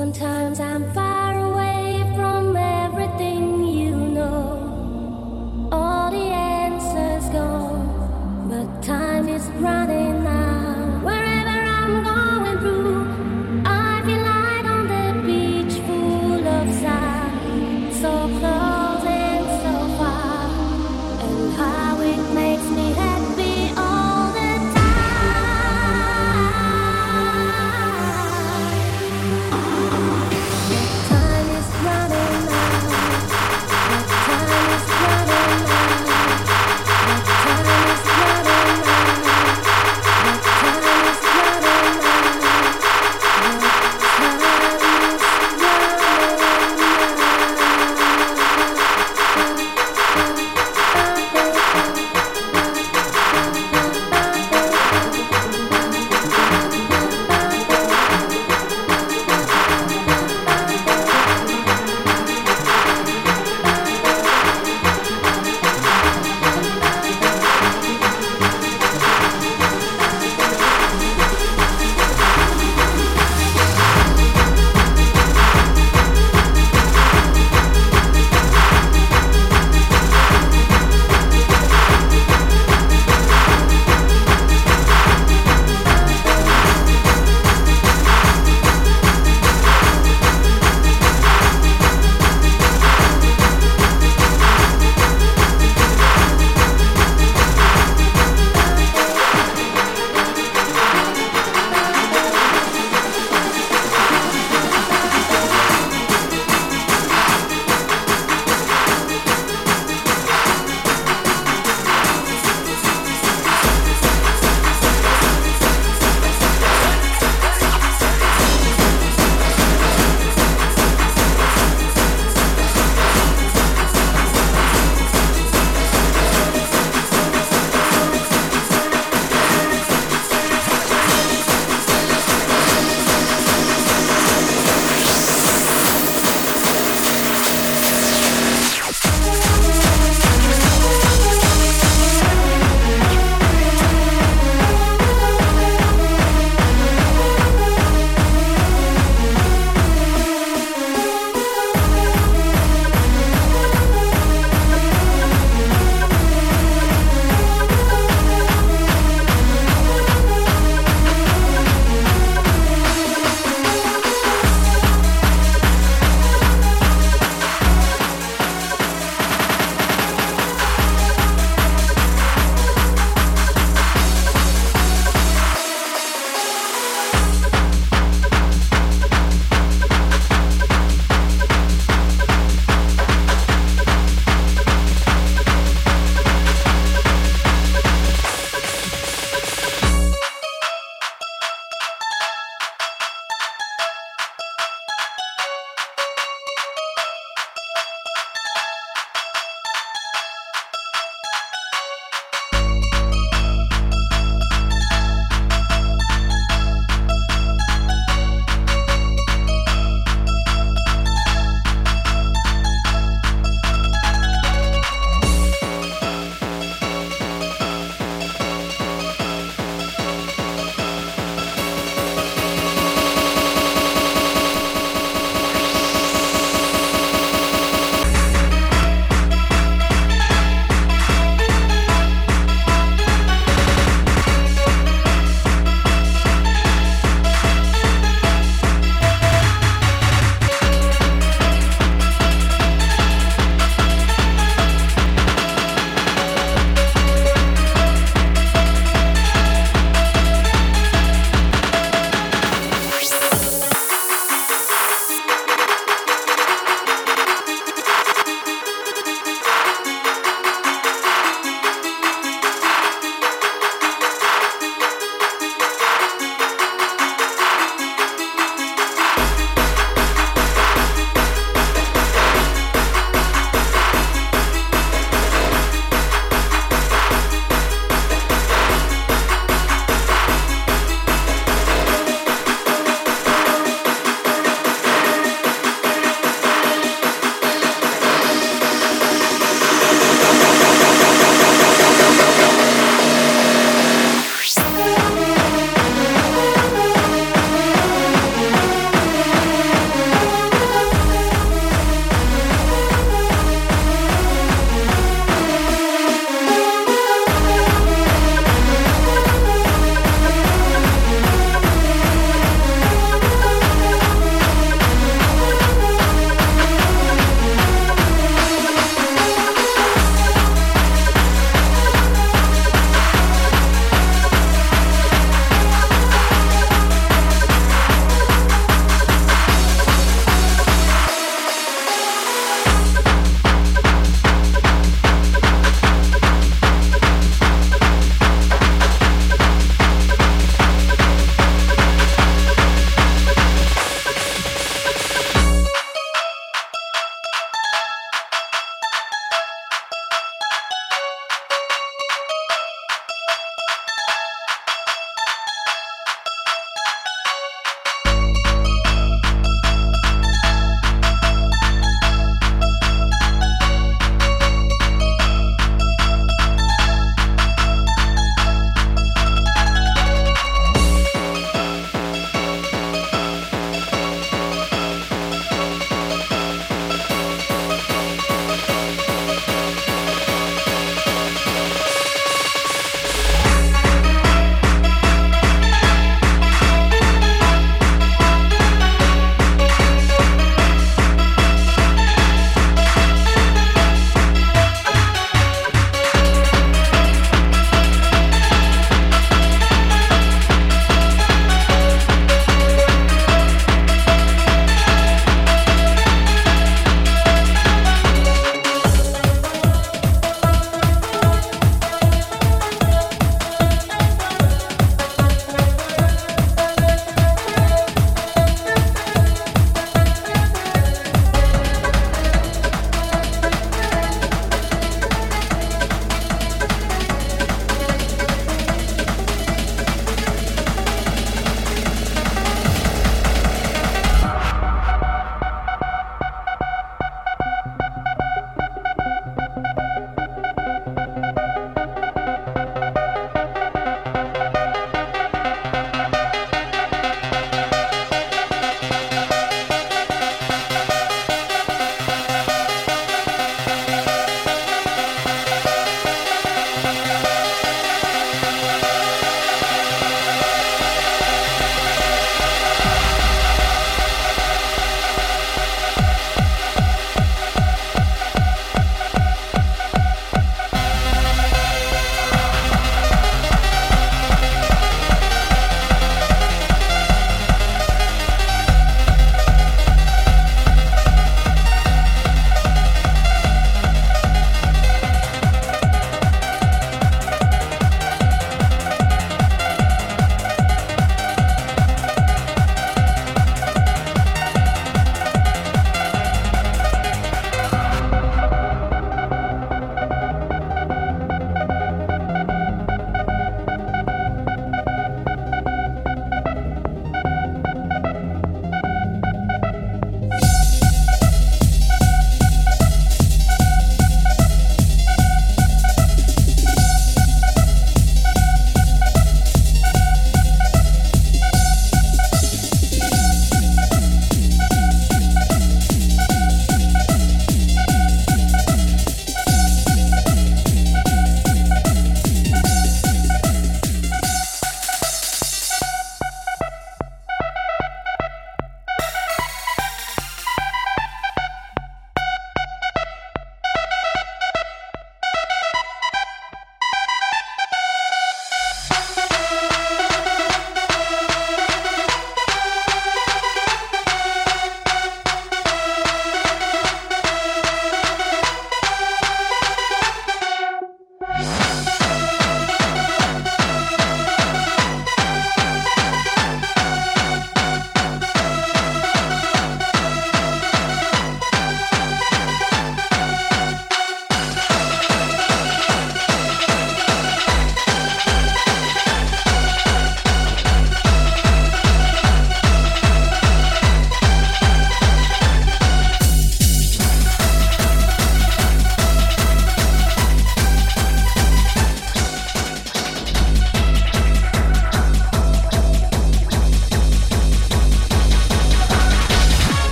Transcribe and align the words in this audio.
Sometimes 0.00 0.58
I'm 0.60 0.94
far 0.94 1.19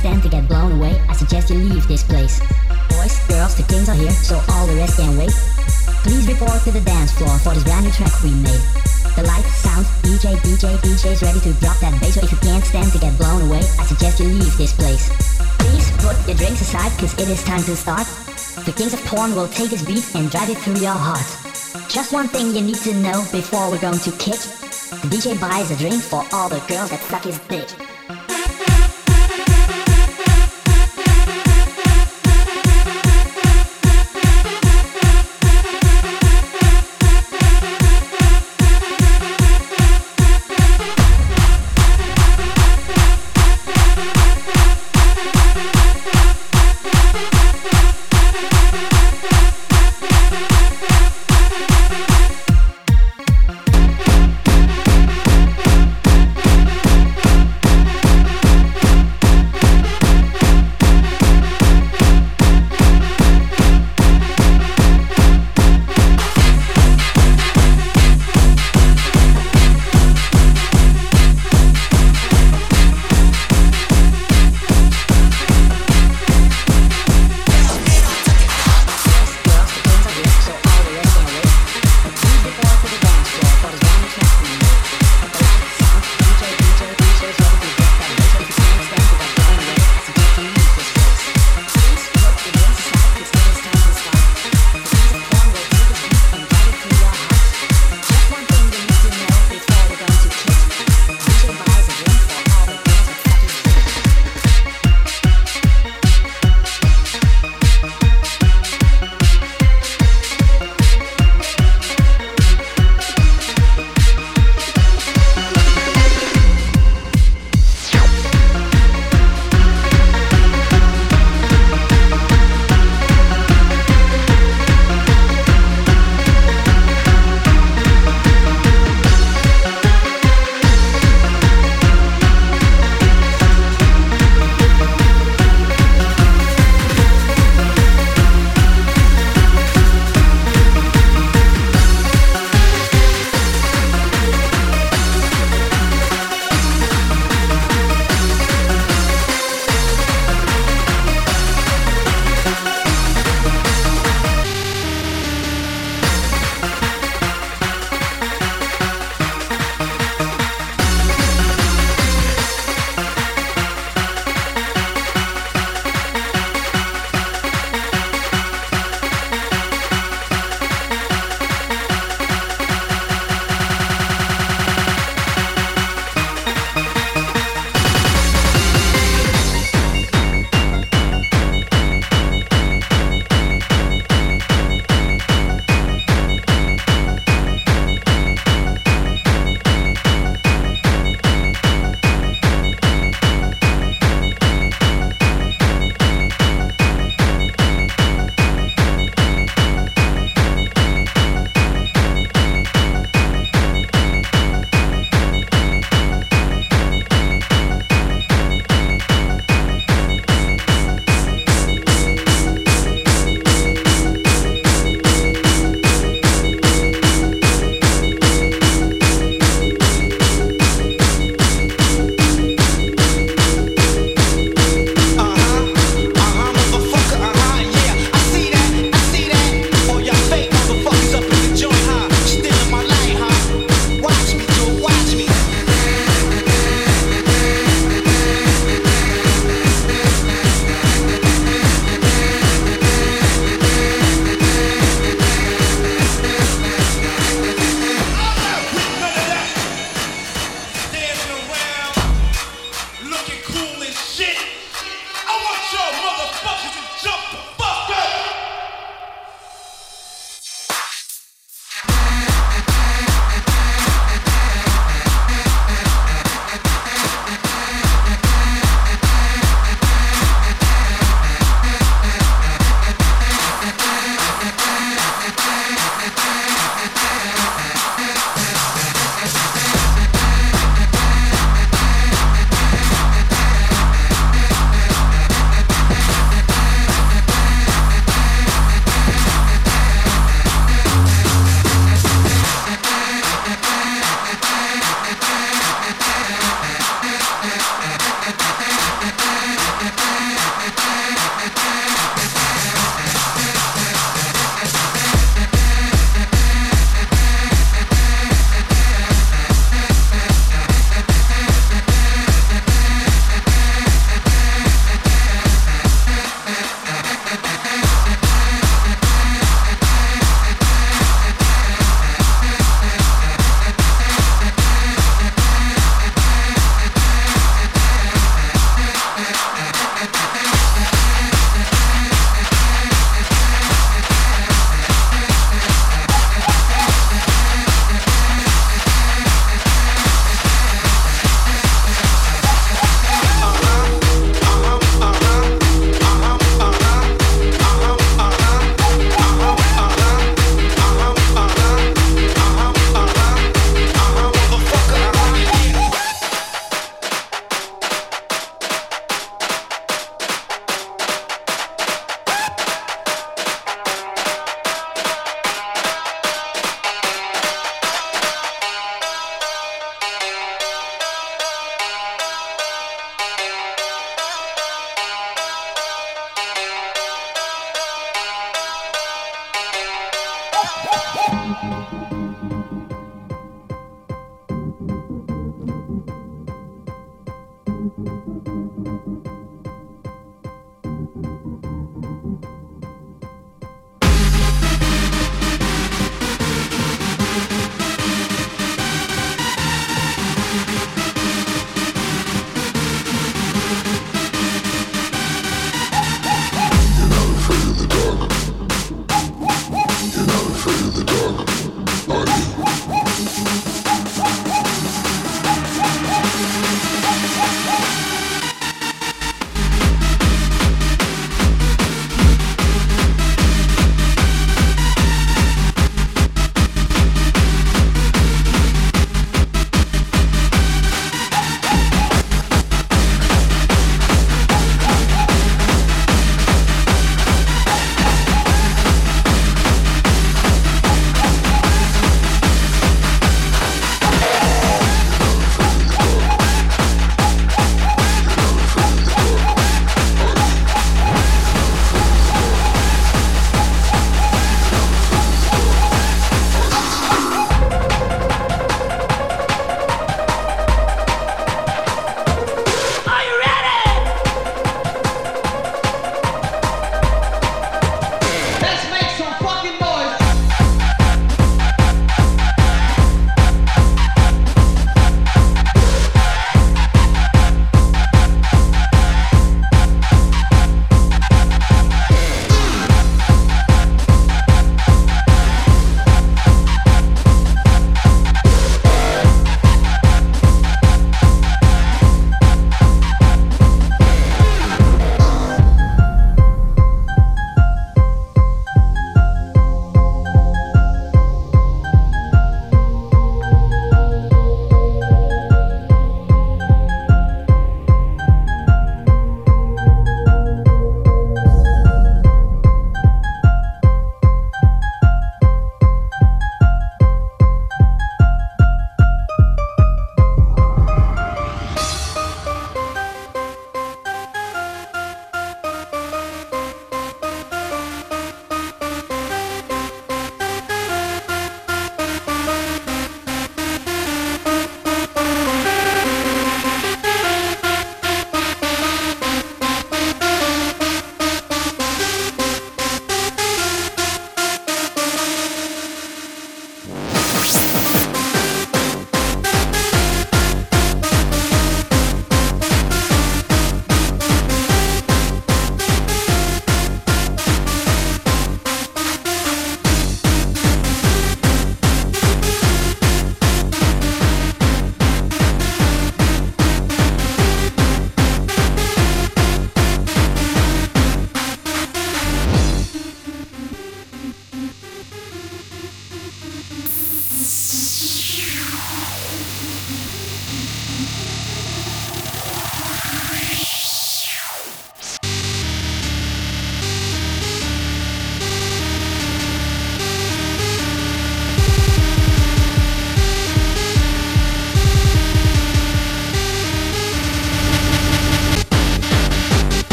stand 0.00 0.22
to 0.22 0.30
get 0.32 0.48
blown 0.48 0.72
away, 0.72 0.96
I 1.08 1.12
suggest 1.12 1.50
you 1.50 1.60
leave 1.60 1.86
this 1.86 2.02
place. 2.02 2.40
Boys, 2.88 3.20
girls, 3.28 3.52
the 3.54 3.64
kings 3.68 3.88
are 3.88 3.94
here, 3.94 4.10
so 4.10 4.40
all 4.48 4.66
the 4.66 4.74
rest 4.80 4.96
can 4.96 5.12
wait. 5.20 5.32
Please 6.00 6.26
report 6.26 6.56
to 6.64 6.72
the 6.72 6.80
dance 6.80 7.12
floor 7.12 7.36
for 7.44 7.52
this 7.52 7.64
brand 7.64 7.84
new 7.84 7.92
track 7.92 8.10
we 8.24 8.32
made. 8.40 8.64
The 9.12 9.28
lights, 9.28 9.52
sound, 9.60 9.84
DJ, 10.00 10.40
DJ, 10.40 10.72
DJ's 10.80 11.20
ready 11.20 11.40
to 11.44 11.52
drop 11.60 11.76
that 11.84 11.92
bass. 12.00 12.16
So 12.16 12.24
if 12.24 12.32
you 12.32 12.40
can't 12.40 12.64
stand 12.64 12.90
to 12.92 12.98
get 12.98 13.12
blown 13.20 13.44
away, 13.44 13.60
I 13.60 13.84
suggest 13.84 14.20
you 14.20 14.28
leave 14.32 14.56
this 14.56 14.72
place. 14.72 15.12
Please 15.60 15.92
put 16.00 16.16
your 16.24 16.36
drinks 16.36 16.64
aside, 16.64 16.96
cause 16.96 17.12
it 17.20 17.28
is 17.28 17.44
time 17.44 17.62
to 17.68 17.76
start. 17.76 18.08
The 18.64 18.72
kings 18.72 18.96
of 18.96 19.04
porn 19.04 19.36
will 19.36 19.48
take 19.48 19.68
this 19.68 19.84
beat 19.84 20.08
and 20.16 20.30
drive 20.32 20.48
it 20.48 20.56
through 20.64 20.80
your 20.80 20.96
heart. 20.96 21.28
Just 21.92 22.12
one 22.12 22.28
thing 22.28 22.56
you 22.56 22.64
need 22.64 22.80
to 22.88 22.94
know 23.04 23.20
before 23.30 23.68
we're 23.68 23.84
going 23.84 24.00
to 24.00 24.12
kick. 24.16 24.40
The 25.04 25.12
DJ 25.12 25.36
buys 25.38 25.70
a 25.70 25.76
drink 25.76 26.00
for 26.00 26.24
all 26.32 26.48
the 26.48 26.60
girls 26.72 26.88
that 26.88 27.04
suck 27.04 27.24
his 27.24 27.38
dick. 27.52 27.68